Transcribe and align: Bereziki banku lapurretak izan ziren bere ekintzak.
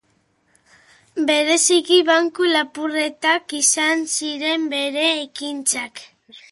Bereziki 1.27 1.99
banku 2.09 2.47
lapurretak 2.55 3.55
izan 3.61 4.05
ziren 4.19 4.69
bere 4.77 5.07
ekintzak. 5.23 6.07